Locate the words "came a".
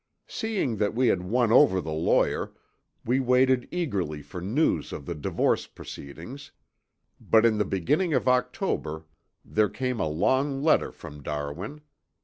9.69-10.07